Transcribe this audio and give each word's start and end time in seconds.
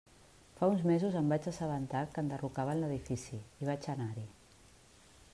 Fa 0.59 0.67
uns 0.75 0.79
mesos 0.91 1.17
em 1.19 1.27
vaig 1.33 1.49
assabentar 1.51 2.01
que 2.15 2.23
enderrocaven 2.25 2.81
l'edifici 2.85 3.41
i 3.65 3.69
vaig 3.69 3.85
anar-hi. 3.95 4.25